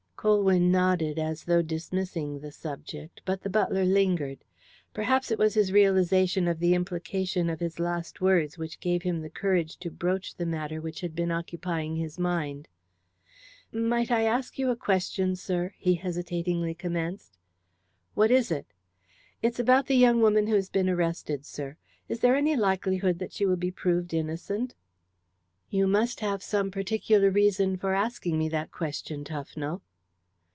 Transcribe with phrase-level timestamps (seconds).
[0.21, 4.37] Colwyn nodded as though dismissing the subject, but the butler lingered.
[4.93, 9.23] Perhaps it was his realization of the implication of his last words which gave him
[9.23, 12.67] the courage to broach the matter which had been occupying his mind.
[13.71, 17.39] "Might I ask you a question, sir?" he hesitatingly commenced.
[18.13, 18.67] "What is it?"
[19.41, 21.77] "It's about the young woman who has been arrested, sir.
[22.07, 24.75] Is there any likelihood that she will be proved innocent?"
[25.71, 29.81] "You must have some particular reason for asking me that question, Tufnell."